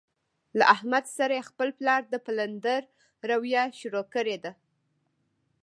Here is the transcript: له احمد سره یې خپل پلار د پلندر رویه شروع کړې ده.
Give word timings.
له 0.57 0.63
احمد 0.75 1.05
سره 1.17 1.33
یې 1.37 1.47
خپل 1.49 1.69
پلار 1.79 2.01
د 2.09 2.15
پلندر 2.25 2.81
رویه 3.29 3.63
شروع 3.79 4.05
کړې 4.13 4.37
ده. 4.43 4.51